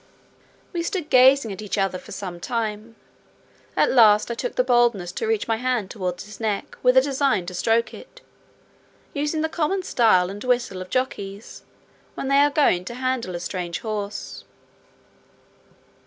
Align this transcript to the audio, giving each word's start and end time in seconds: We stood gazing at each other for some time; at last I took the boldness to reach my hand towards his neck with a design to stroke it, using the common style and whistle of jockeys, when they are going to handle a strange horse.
We 0.73 0.81
stood 0.81 1.11
gazing 1.11 1.51
at 1.51 1.61
each 1.61 1.77
other 1.77 1.99
for 1.99 2.11
some 2.11 2.39
time; 2.39 2.95
at 3.77 3.91
last 3.91 4.31
I 4.31 4.33
took 4.33 4.55
the 4.55 4.63
boldness 4.63 5.11
to 5.11 5.27
reach 5.27 5.47
my 5.47 5.57
hand 5.57 5.91
towards 5.91 6.23
his 6.25 6.39
neck 6.39 6.75
with 6.81 6.97
a 6.97 7.01
design 7.01 7.45
to 7.45 7.53
stroke 7.53 7.93
it, 7.93 8.19
using 9.13 9.41
the 9.41 9.47
common 9.47 9.83
style 9.83 10.31
and 10.31 10.43
whistle 10.43 10.81
of 10.81 10.89
jockeys, 10.89 11.61
when 12.15 12.29
they 12.29 12.39
are 12.39 12.49
going 12.49 12.83
to 12.85 12.95
handle 12.95 13.35
a 13.35 13.39
strange 13.39 13.81
horse. 13.81 14.43